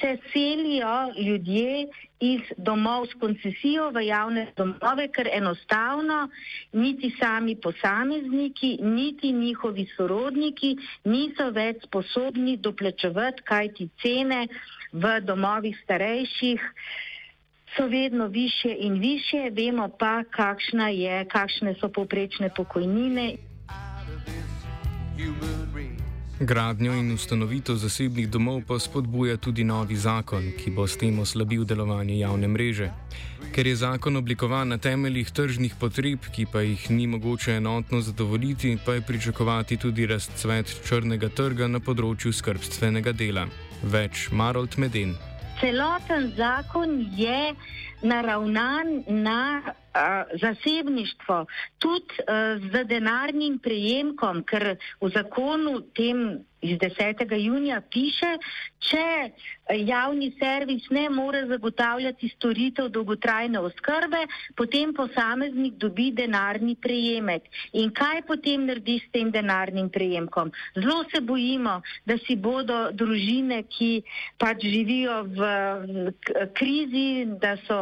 se 0.00 0.16
selijo 0.32 1.12
ljudje 1.16 1.86
iz 2.20 2.40
domov 2.56 3.06
s 3.06 3.14
koncesijo 3.20 3.90
v 3.90 4.06
javne 4.06 4.46
domove, 4.56 5.08
ker 5.08 5.28
enostavno 5.32 6.28
niti 6.72 7.12
sami 7.20 7.56
posamezniki, 7.56 8.78
niti 8.82 9.32
njihovi 9.32 9.86
sorodniki 9.96 10.76
niso 11.04 11.50
več 11.50 11.84
sposobni 11.84 12.56
doplačevati, 12.56 13.42
kaj 13.42 13.72
ti 13.76 13.88
cene 14.02 14.46
v 14.92 15.20
domovih 15.20 15.76
starejših 15.84 16.60
so 17.76 17.86
vedno 17.86 18.26
više 18.26 18.76
in 18.78 18.94
više, 18.98 19.50
vemo 19.52 19.88
pa, 19.98 20.22
je, 20.88 21.24
kakšne 21.24 21.74
so 21.80 21.88
poprečne 21.88 22.50
pokojnine. 22.56 23.36
Gradnjo 26.40 26.92
in 26.94 27.12
ustanovitev 27.12 27.74
zasebnih 27.74 28.28
domov 28.30 28.62
pa 28.66 28.78
spodbuja 28.78 29.36
tudi 29.36 29.64
novi 29.64 29.96
zakon, 29.96 30.52
ki 30.58 30.70
bo 30.70 30.86
s 30.86 30.96
tem 30.96 31.18
oslabil 31.18 31.64
delovanje 31.64 32.18
javne 32.18 32.48
mreže. 32.48 32.90
Ker 33.54 33.66
je 33.66 33.76
zakon 33.76 34.16
oblikovan 34.16 34.68
na 34.68 34.78
temeljih 34.78 35.30
tržnih 35.30 35.74
potreb, 35.80 36.30
ki 36.34 36.46
pa 36.52 36.60
jih 36.60 36.90
ni 36.90 37.06
mogoče 37.06 37.56
enotno 37.58 38.00
zadovoljiti, 38.00 38.78
pa 38.86 38.94
je 38.94 39.02
pričakovati 39.02 39.76
tudi 39.76 40.06
razcvet 40.06 40.76
črnega 40.86 41.28
trga 41.28 41.66
na 41.66 41.80
področju 41.80 42.32
skrbstvenega 42.32 43.12
dela. 43.12 43.48
Več 43.82 44.28
Marold 44.30 44.78
Meden 44.78 45.18
celoten 45.60 46.32
zakon 46.36 47.00
je 47.16 47.54
naravnan 48.02 49.04
na 49.06 49.62
uh, 49.62 50.40
zasebništvo, 50.40 51.46
tudi 51.78 52.14
uh, 52.18 52.62
z 52.72 52.84
denarnim 52.84 53.58
prejemkom, 53.58 54.44
ker 54.46 54.76
v 55.00 55.10
zakonu 55.10 55.80
tem 55.94 56.44
iz 56.60 56.78
10. 56.78 57.36
junija 57.38 57.80
piše, 57.90 58.36
če 58.78 59.30
javni 59.84 60.32
servis 60.38 60.88
ne 60.90 61.08
more 61.10 61.44
zagotavljati 61.46 62.28
storitev 62.28 62.88
dolgotrajne 62.88 63.60
oskrbe, 63.60 64.24
potem 64.56 64.94
posameznik 64.94 65.74
dobi 65.74 66.10
denarni 66.12 66.74
prejemek. 66.74 67.48
In 67.72 67.90
kaj 67.94 68.22
potem 68.26 68.64
naredi 68.66 68.98
s 69.04 69.10
tem 69.12 69.30
denarnim 69.30 69.90
prejemkom? 69.90 70.52
Zelo 70.74 71.04
se 71.12 71.20
bojimo, 71.20 71.80
da 72.06 72.18
si 72.24 72.36
bodo 72.36 72.78
družine, 72.92 73.62
ki 73.68 73.90
pač 74.38 74.64
živijo 74.64 75.20
v 75.36 75.50
krizi, 76.56 77.26
da 77.40 77.56
so 77.66 77.80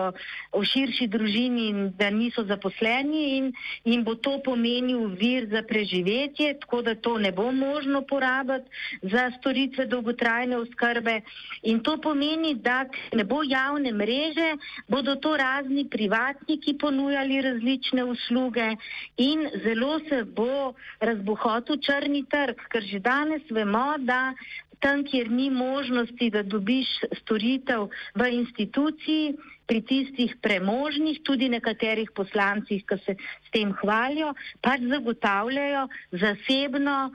v 0.56 0.64
širši 0.66 1.08
družini 1.12 1.68
in 1.70 1.80
da 1.98 2.10
niso 2.10 2.44
zaposleni 2.44 3.24
in 3.38 3.52
jim 3.84 4.04
bo 4.04 4.14
to 4.14 4.38
pomenil 4.44 5.06
vir 5.16 5.48
za 5.50 5.62
preživetje, 5.62 6.58
tako 6.60 6.82
da 6.82 6.94
to 6.94 7.16
ne 7.18 7.32
bo 7.32 7.50
možno 7.52 8.02
porabiti 8.02 8.65
za 9.02 9.30
storitve 9.38 9.86
dolgotrajne 9.86 10.56
oskrbe. 10.56 11.20
In 11.62 11.80
to 11.80 11.96
pomeni, 12.02 12.54
da 12.54 12.84
ne 13.12 13.24
bo 13.24 13.42
javne 13.42 13.92
mreže, 13.92 14.50
bodo 14.88 15.16
to 15.16 15.36
razni 15.36 15.88
privatniki 15.90 16.76
ponujali 16.78 17.42
različne 17.42 18.04
usluge 18.04 18.68
in 19.16 19.48
zelo 19.64 19.98
se 20.08 20.24
bo 20.24 20.74
razbohotil 21.00 21.80
črni 21.80 22.24
trg, 22.30 22.68
ker 22.70 22.82
že 22.82 23.00
danes 23.00 23.42
vemo, 23.50 23.94
da 23.98 24.34
tam, 24.80 25.04
kjer 25.04 25.30
ni 25.30 25.50
možnosti, 25.50 26.30
da 26.30 26.42
dobiš 26.42 26.88
storitev 27.22 27.88
v 28.14 28.28
instituciji, 28.40 29.36
pri 29.66 29.82
tistih 29.82 30.36
premožnih, 30.42 31.20
tudi 31.26 31.50
nekaterih 31.50 32.12
poslancih, 32.14 32.84
ki 32.86 32.98
se 33.02 33.16
s 33.18 33.50
tem 33.50 33.74
hvalijo, 33.74 34.32
pač 34.62 34.86
zagotavljajo 34.86 35.88
zasebno 36.14 37.10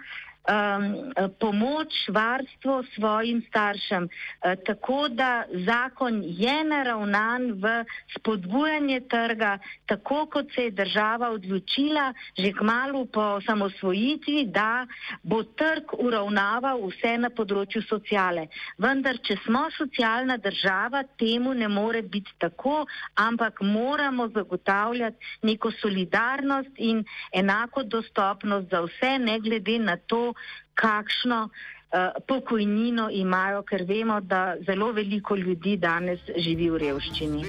um, 0.48 1.14
pomoč, 1.40 1.94
varstvo 2.10 2.84
svojim 2.96 3.42
staršem. 3.48 4.04
Uh, 4.04 4.54
tako 4.66 5.08
da 5.10 5.44
zakon 5.66 6.22
je 6.26 6.64
naravnan 6.64 7.52
v 7.62 7.84
spodbujanje 8.18 9.00
trga, 9.10 9.58
tako 9.86 10.26
kot 10.26 10.46
se 10.56 10.64
je 10.64 10.72
država 10.72 11.30
odločila 11.30 12.14
že 12.38 12.52
kmalo 12.54 13.06
po 13.06 13.42
samosvojitvi, 13.46 14.46
da 14.46 14.88
bo 15.24 15.44
trg 15.44 15.94
uravnaval 15.98 16.82
vse 16.88 17.18
na 17.18 17.30
področju 17.30 17.82
sociale. 17.88 18.48
Vendar, 18.78 19.20
če 19.24 19.38
smo 19.46 19.68
socialna 19.78 20.38
država, 20.38 21.04
temu 21.20 21.54
ne 21.54 21.68
more 21.68 22.02
biti 22.02 22.32
tako, 22.38 22.86
ampak 23.16 23.62
moramo 23.62 24.28
zagotavljati 24.34 25.18
neko 25.42 25.72
solidarnost 25.72 26.78
in 26.78 27.04
enako 27.34 27.84
dostopnost 27.84 28.70
za 28.72 28.82
vse, 28.82 29.18
ne 29.20 29.40
glede 29.40 29.78
na 29.80 29.98
to, 29.98 30.31
kakšno 30.74 31.44
uh, 31.48 32.24
pokojnino 32.28 33.10
imajo, 33.12 33.64
ker 33.64 33.86
vemo, 33.88 34.20
da 34.22 34.56
zelo 34.68 34.92
veliko 34.92 35.36
ljudi 35.36 35.78
danes 35.78 36.20
živi 36.38 36.70
v 36.70 36.84
revščini. 36.88 37.46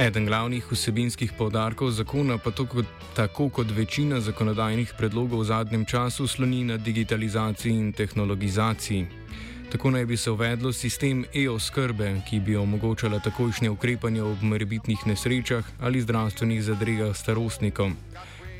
Eden 0.00 0.24
glavnih 0.24 0.64
vsebinskih 0.64 1.32
povdarkov 1.36 1.90
zakona, 1.92 2.38
pa 2.40 2.50
kot, 2.56 2.86
tako 3.12 3.50
kot 3.52 3.68
večina 3.76 4.20
zakonodajnih 4.20 4.94
predlogov 4.96 5.42
v 5.44 5.44
zadnjem 5.44 5.84
času, 5.84 6.26
sloni 6.26 6.64
na 6.64 6.76
digitalizaciji 6.80 7.72
in 7.72 7.92
tehnologizaciji. 7.92 9.19
Tako 9.70 9.90
naj 9.90 10.04
bi 10.04 10.16
se 10.16 10.30
uvedlo 10.30 10.72
sistem 10.72 11.24
e-oskrbe, 11.34 12.22
ki 12.28 12.40
bi 12.40 12.56
omogočala 12.56 13.20
takojšnje 13.22 13.70
ukrepanje 13.70 14.22
ob 14.22 14.42
morebitnih 14.42 15.06
nesrečah 15.06 15.64
ali 15.80 16.00
zdravstvenih 16.00 16.62
zadregah 16.62 17.16
starostnikov. 17.16 17.90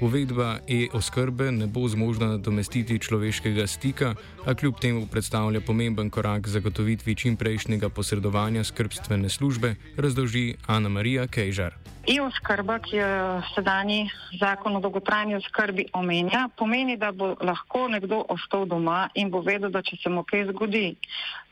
Uvedba 0.01 0.59
e-oskrbe 0.65 1.53
ne 1.53 1.67
bo 1.67 1.85
zmožna 1.89 2.27
nadomestiti 2.27 2.99
človeškega 2.99 3.67
stika, 3.67 4.15
a 4.47 4.55
kljub 4.55 4.81
temu 4.81 5.07
predstavlja 5.07 5.61
pomemben 5.61 6.11
korak 6.11 6.49
zagotovitvi 6.49 7.15
čimprejšnjega 7.15 7.89
posredovanja 7.89 8.65
skrbstvene 8.65 9.29
službe, 9.29 9.75
razdolži 9.97 10.55
Ana 10.67 10.89
Marija 10.89 11.27
Kejžar. 11.27 11.77
E-oskrba, 12.09 12.79
ki 12.79 12.97
jo 12.97 13.43
sedanji 13.55 14.09
zakon 14.41 14.77
o 14.77 14.81
dolgotrajni 14.81 15.37
oskrbi 15.37 15.85
omenja, 15.93 16.49
pomeni, 16.57 16.97
da 16.97 17.13
bo 17.13 17.35
lahko 17.41 17.89
nekdo 17.89 18.25
ostal 18.29 18.65
doma 18.65 19.11
in 19.15 19.29
bo 19.31 19.45
vedel, 19.45 19.69
da 19.69 19.83
če 19.83 20.01
se 20.01 20.09
mu 20.09 20.25
kaj 20.25 20.49
zgodi, 20.55 20.97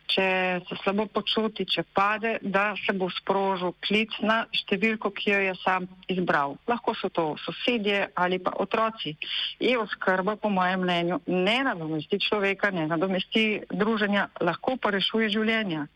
če 0.08 0.26
se 0.68 0.78
slabo 0.82 1.06
počuti, 1.12 1.66
če 1.68 1.84
pade, 1.94 2.38
da 2.42 2.72
se 2.80 2.94
bo 2.96 3.10
sprožil 3.12 3.74
klic 3.84 4.14
na 4.24 4.40
številko, 4.56 5.12
ki 5.14 5.30
jo 5.34 5.40
je 5.44 5.54
sam 5.62 5.88
izbral. 6.08 6.56
Lahko 6.70 6.94
so 6.96 7.10
to 7.12 7.26
sosedje 7.44 8.08
ali 8.16 8.40
pa 8.40 8.54
otroci. 8.56 9.14
E-oskrba, 9.60 10.38
po 10.40 10.50
mojem 10.52 10.84
mnenju, 10.86 11.20
ne 11.28 11.58
nadomesti 11.68 12.20
človeka, 12.24 12.72
ne 12.72 12.88
nadomesti 12.88 13.62
druženja, 13.70 14.28
lahko 14.40 14.78
pa 14.80 14.94
rešuje 14.96 15.30
življenja. 15.36 15.86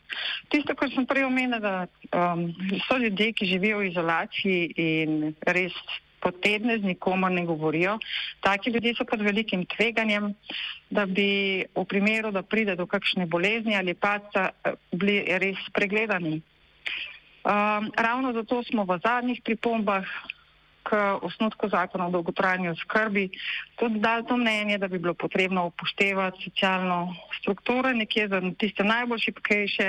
Tisto, 0.53 0.77
kar 0.77 0.93
sem 0.93 1.09
prej 1.09 1.27
omenila, 1.27 1.61
da 1.63 1.75
um, 2.13 2.49
so 2.87 3.01
ljudje, 3.01 3.33
ki 3.33 3.53
živijo 3.55 3.81
v 3.81 3.91
izolaciji 3.91 4.73
in 4.77 5.33
res 5.49 5.77
po 6.23 6.31
tedne 6.31 6.79
z 6.79 6.87
nikomer 6.87 7.33
ne 7.33 7.45
govorijo. 7.47 7.99
Taki 8.41 8.71
ljudje 8.71 8.95
so 8.95 9.05
pod 9.05 9.21
velikim 9.21 9.67
tveganjem, 9.67 10.33
da 10.91 11.07
bi 11.07 11.65
v 11.75 11.85
primeru, 11.85 12.31
da 12.31 12.43
pride 12.43 12.77
do 12.79 12.87
kakšne 12.87 13.27
bolezni 13.27 13.77
ali 13.77 13.95
paca, 13.95 14.51
bili 14.93 15.19
res 15.43 15.59
pregledani. 15.75 16.41
Um, 17.43 17.91
ravno 17.99 18.33
zato 18.33 18.63
smo 18.63 18.85
v 18.87 19.01
zadnjih 19.03 19.43
pripombah 19.43 20.07
k 20.83 21.19
osnutku 21.23 21.69
zakona 21.69 22.07
o 22.07 22.11
dolgotrajni 22.11 22.69
oskrbi 22.69 23.31
tudi 23.77 23.99
dali 23.99 24.27
to 24.27 24.37
mnenje, 24.37 24.79
da 24.79 24.89
bi 24.89 24.99
bilo 24.99 25.15
potrebno 25.15 25.67
upoštevati 25.67 26.43
socialno 26.45 27.15
strukturo 27.41 27.93
nekje 27.93 28.29
za 28.29 28.41
tiste 28.59 28.85
najbolj 28.85 29.19
šipkejše, 29.19 29.89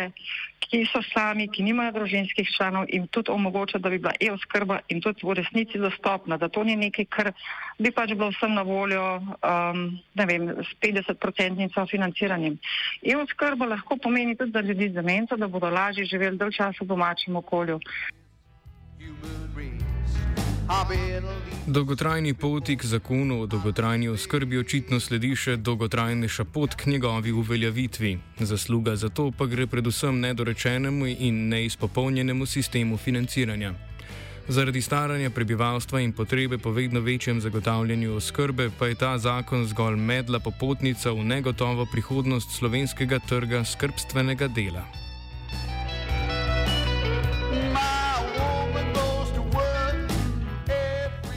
ki 0.59 0.85
so 0.89 1.01
sami, 1.13 1.45
ki 1.53 1.63
nimajo 1.63 1.91
družinskih 1.99 2.47
članov 2.57 2.87
in 2.89 3.05
tudi 3.07 3.31
omogoča, 3.31 3.77
da 3.77 3.89
bi 3.89 3.99
bila 3.99 4.13
e-oskrba 4.19 4.79
in 4.89 5.01
tudi 5.01 5.27
v 5.27 5.35
resnici 5.37 5.77
dostopna, 5.77 6.37
da 6.37 6.49
to 6.49 6.63
ni 6.63 6.75
nekaj, 6.75 7.05
kar 7.05 7.31
bi 7.77 7.91
pač 7.91 8.15
bilo 8.15 8.31
vsem 8.33 8.55
na 8.57 8.63
voljo, 8.65 9.03
um, 9.21 9.83
vem, 10.17 10.49
s 10.63 10.73
50-procentnim 10.81 11.69
sofinanciranjem. 11.75 12.57
E-oskrba 13.03 13.69
lahko 13.75 13.97
pomeni 14.01 14.35
tudi 14.35 14.51
za 14.51 14.65
ljudi 14.65 14.89
z 14.89 14.97
demenco, 14.97 15.37
da 15.37 15.47
bodo 15.47 15.69
lažje 15.69 16.09
živeli 16.09 16.37
dalj 16.37 16.57
časa 16.57 16.81
v 16.81 16.89
domačem 16.89 17.35
okolju. 17.35 17.79
Dolgotrajni 21.67 22.33
poti 22.33 22.75
k 22.77 22.83
zakonu 22.85 23.41
o 23.41 23.45
dolgotrajni 23.45 24.09
oskrbi 24.09 24.57
očitno 24.57 24.99
sledi 24.99 25.35
še 25.35 25.55
dolgotrajnejša 25.57 26.43
pot 26.43 26.75
k 26.75 26.91
njegovi 26.91 27.31
uveljavitvi. 27.31 28.17
Zasluga 28.39 28.95
za 28.95 29.09
to 29.09 29.31
pa 29.31 29.45
gre 29.45 29.67
predvsem 29.67 30.19
nedorečenemu 30.19 31.07
in 31.07 31.47
neizpopolnjenemu 31.49 32.45
sistemu 32.45 32.97
financiranja. 32.97 33.73
Zaradi 34.47 34.81
staranja 34.81 35.29
prebivalstva 35.29 36.01
in 36.01 36.11
potrebe 36.11 36.57
po 36.57 36.71
vedno 36.71 36.99
večjem 36.99 37.39
zagotavljanju 37.41 38.15
oskrbe 38.15 38.69
pa 38.79 38.87
je 38.87 38.95
ta 38.95 39.17
zakon 39.17 39.65
zgolj 39.65 39.95
medla 39.95 40.39
popotnica 40.39 41.11
v 41.11 41.23
negotovo 41.23 41.85
prihodnost 41.91 42.51
slovenskega 42.51 43.19
trga 43.29 43.63
skrbstvenega 43.63 44.47
dela. 44.47 45.02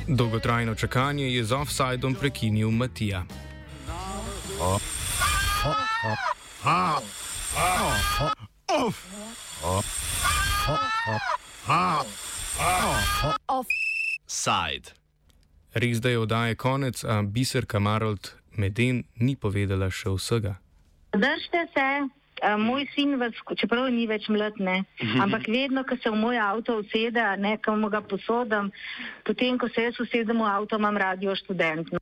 Dolgotrajno 0.09 0.75
čakanje 0.75 1.35
je 1.35 1.45
z 1.45 1.53
offsajdom 1.53 2.15
prekinil 2.15 2.71
Matija. 2.71 3.25
Offside. 13.47 14.91
Res 15.75 16.01
da 16.01 16.09
je 16.09 16.19
oddaje 16.19 16.55
konec, 16.55 17.05
a 17.05 17.23
biserka 17.23 17.79
Marold 17.79 18.31
Meden 18.57 19.05
ni 19.17 19.37
povedala 19.37 19.91
še 19.91 20.15
vsega. 20.15 20.55
Držite 21.13 21.67
se. 21.75 22.26
Uh, 22.37 22.59
moj 22.61 22.85
sin, 22.93 23.15
vas, 23.17 23.33
čeprav 23.57 23.87
ni 23.89 24.05
več 24.07 24.27
mlad, 24.29 24.59
ne, 24.61 24.83
mhm. 25.01 25.23
ampak 25.25 25.49
vedno, 25.49 25.87
ko 25.89 25.97
se 25.97 26.13
v 26.13 26.21
moj 26.21 26.37
avto 26.37 26.81
usede, 26.83 27.25
ne, 27.41 27.57
ko 27.65 27.77
mu 27.81 27.89
ga 27.89 28.03
posodim, 28.05 28.69
potem, 29.25 29.57
ko 29.57 29.71
se 29.73 29.89
jaz 29.89 30.01
usedem 30.05 30.45
v 30.45 30.51
avto, 30.51 30.77
imam 30.77 31.01
radio 31.01 31.33
študent. 31.39 31.97